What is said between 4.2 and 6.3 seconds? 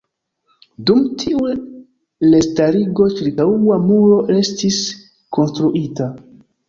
estis konstruita.